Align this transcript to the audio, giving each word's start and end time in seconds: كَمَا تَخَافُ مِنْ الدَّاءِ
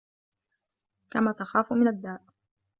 كَمَا 1.11 1.31
تَخَافُ 1.31 1.73
مِنْ 1.73 1.87
الدَّاءِ 1.87 2.23